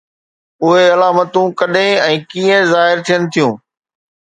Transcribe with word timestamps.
اهي 0.63 0.85
علامتون 0.95 1.45
ڪڏهن 1.61 2.01
۽ 2.07 2.17
ڪيئن 2.33 2.61
ظاهر 2.73 2.97
ٿين 3.11 3.31
ٿيون؟ 3.37 3.55